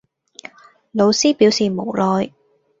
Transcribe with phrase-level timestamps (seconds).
[0.93, 2.33] 老師表示無奈